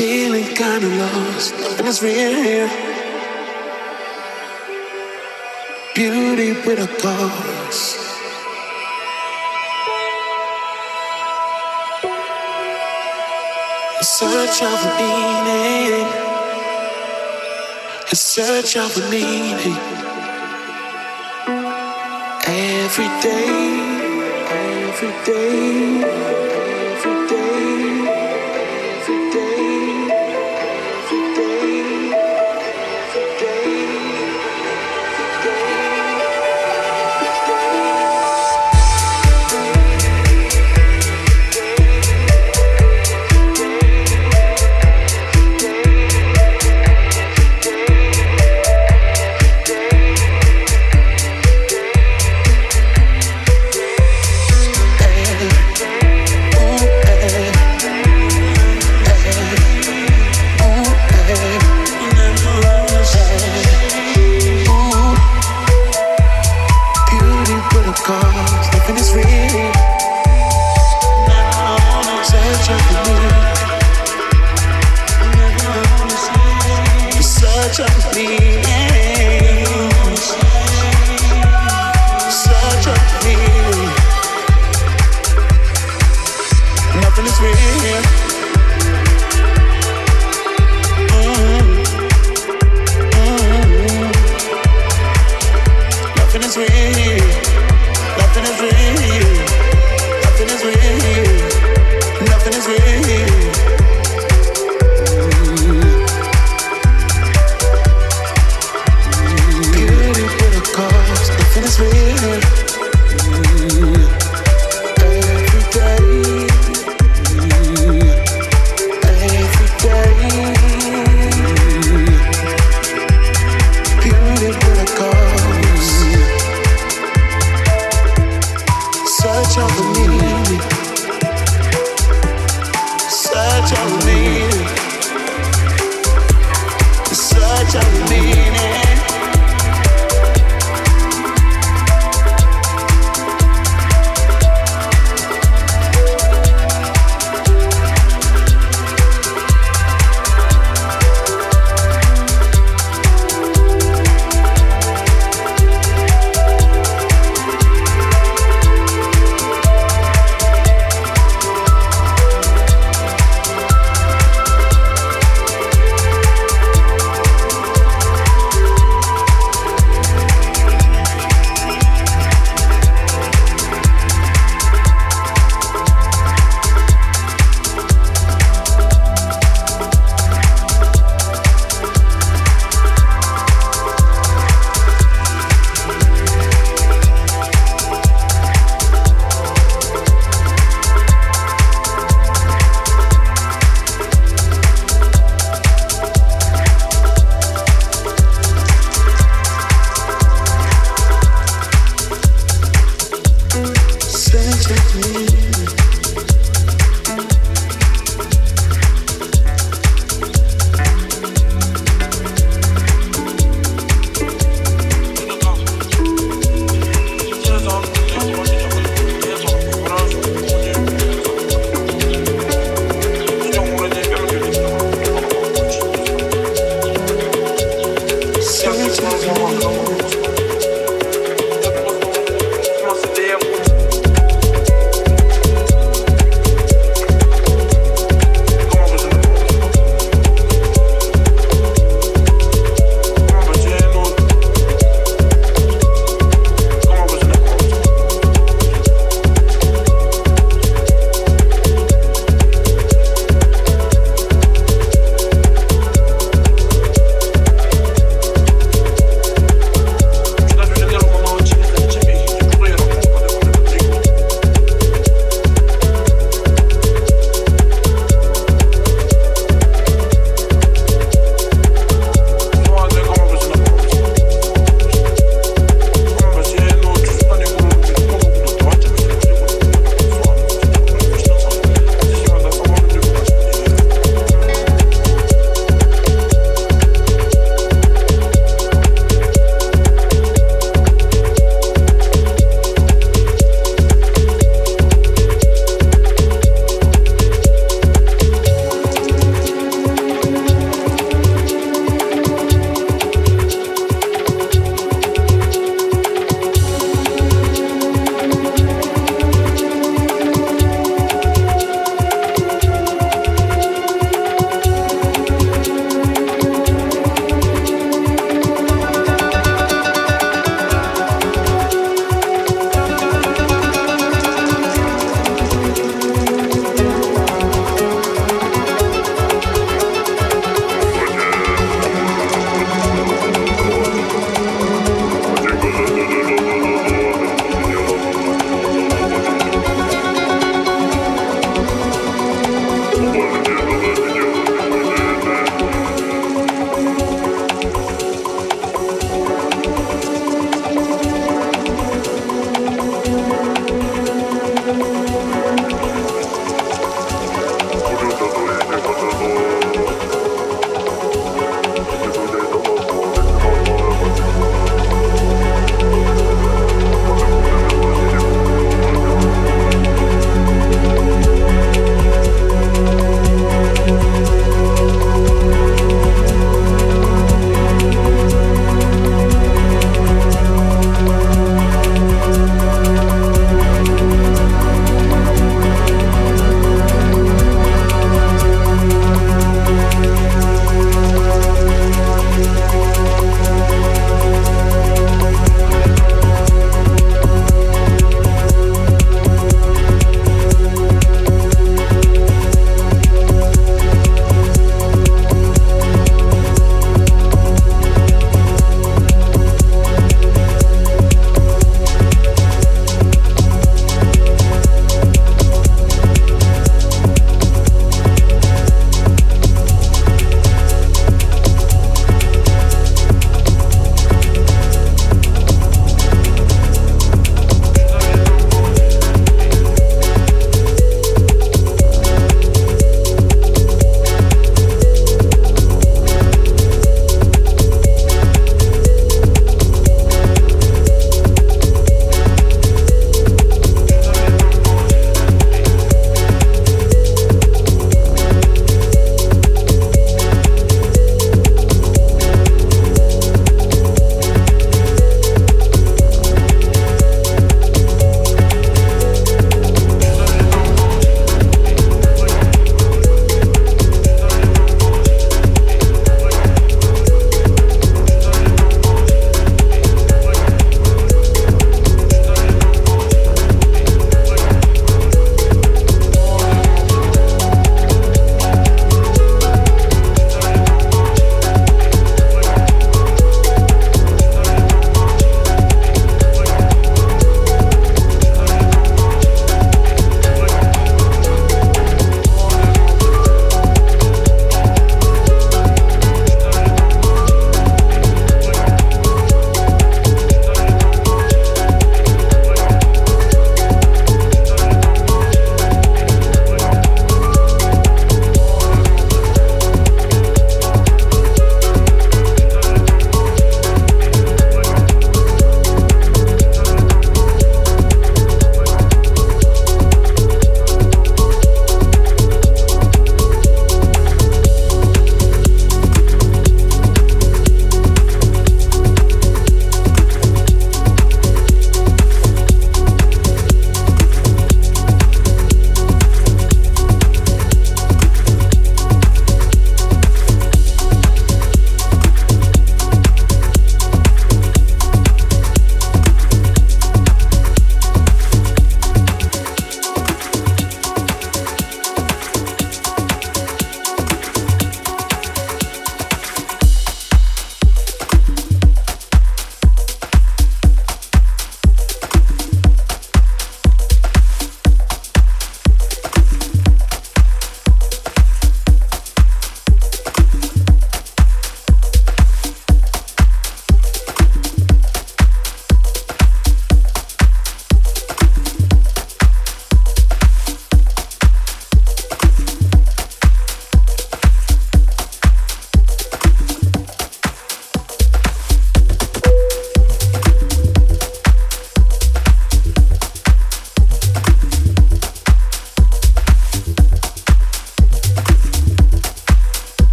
[0.00, 1.52] feeling kinda lost.
[1.60, 2.70] Nothing's real here.
[5.94, 7.82] Beauty with a cause.
[14.00, 16.08] A search of a meaning.
[18.10, 19.76] A search of a meaning.
[22.46, 23.50] Every day,
[24.48, 26.29] every day.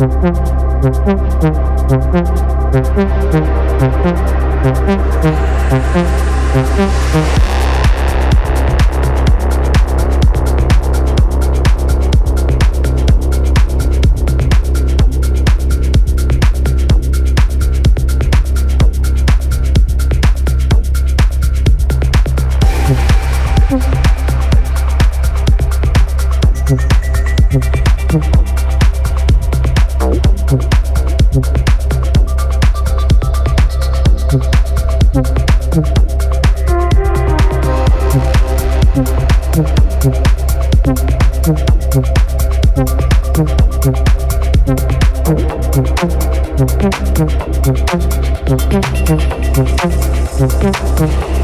[0.00, 0.24] Thank
[7.44, 7.59] you.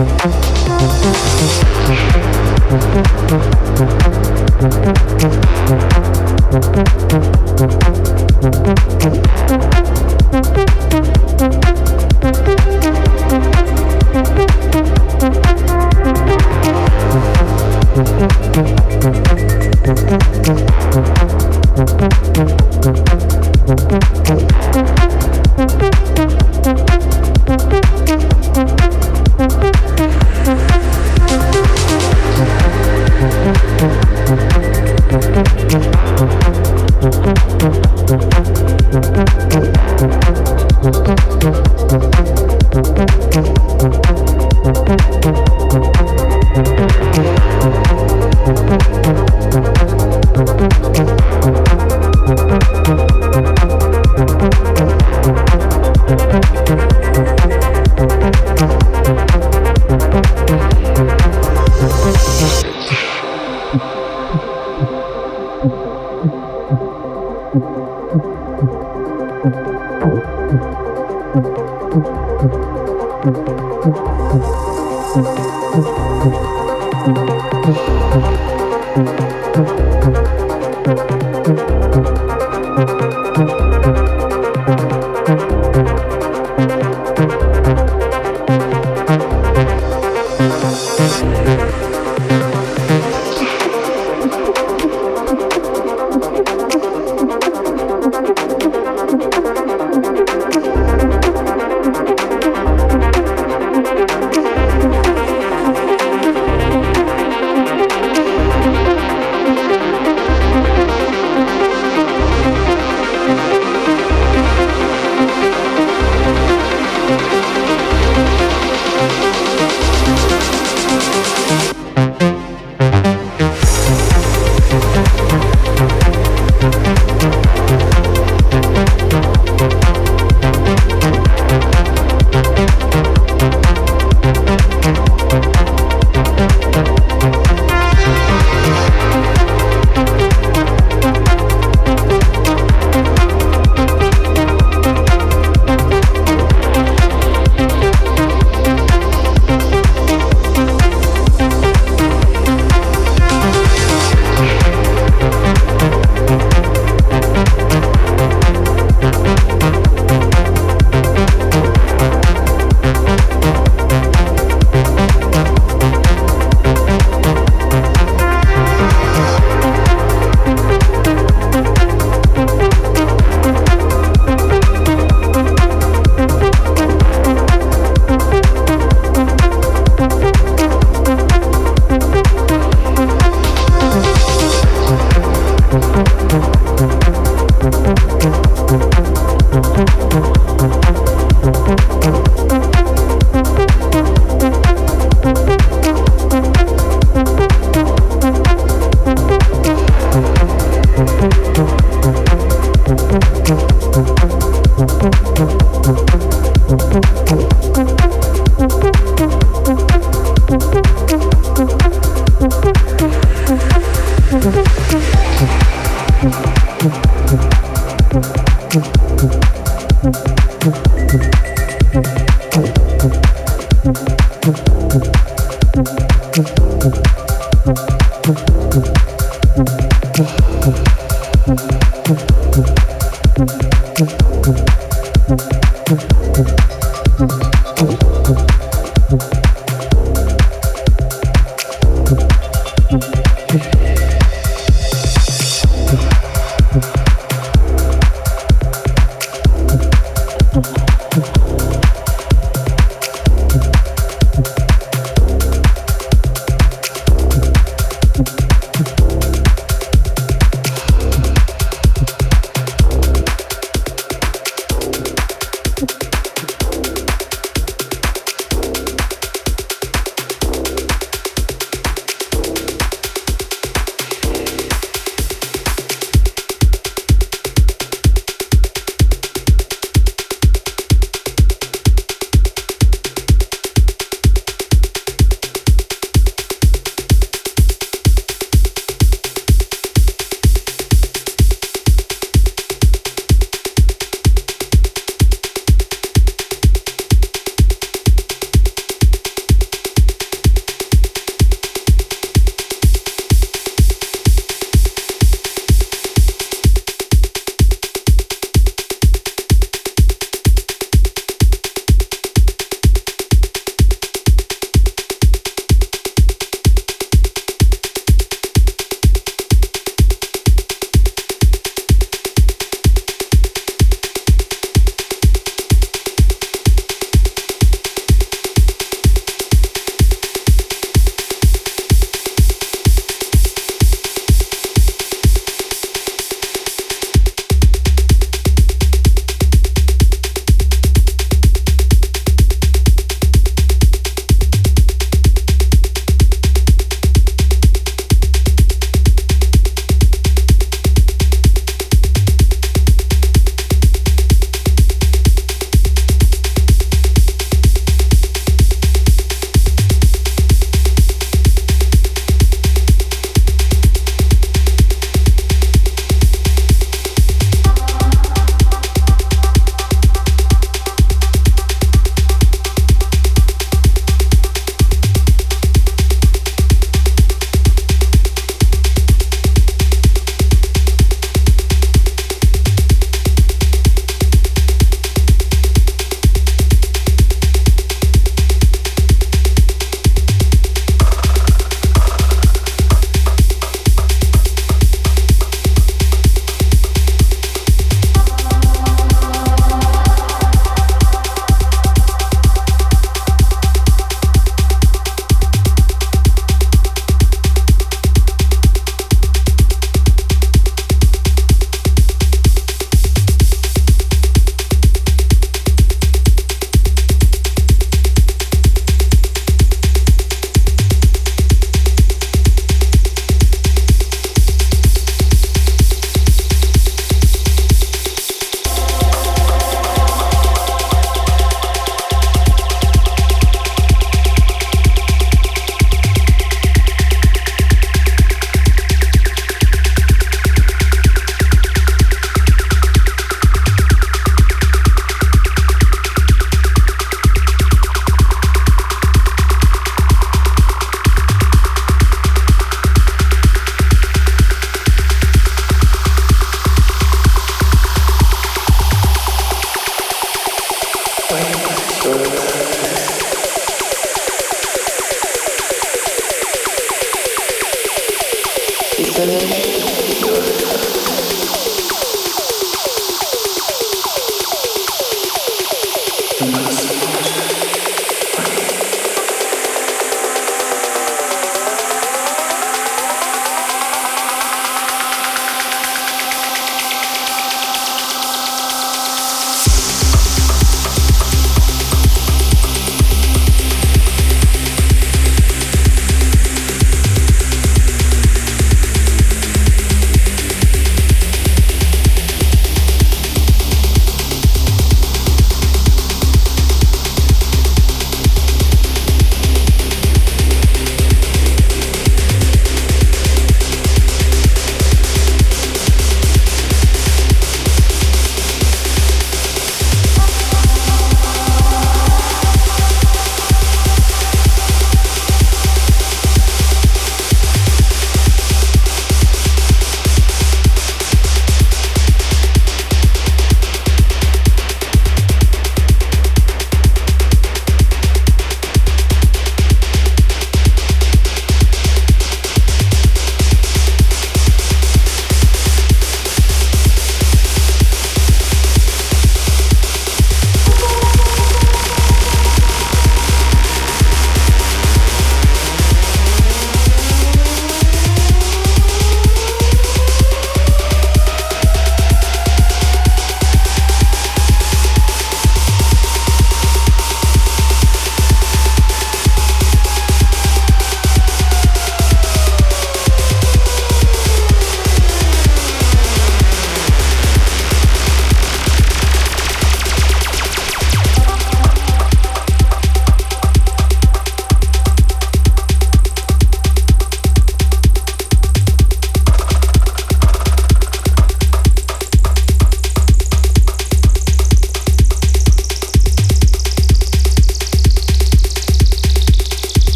[0.00, 0.29] Mm-hmm.